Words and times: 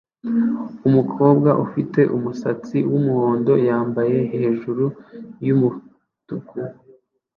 Umukobwa 0.87 1.49
ufite 1.65 1.99
umusatsi 2.15 2.77
wumuhondo 2.91 3.53
yambaye 3.67 4.17
hejuru 4.31 4.85
yumutuku 5.47 6.57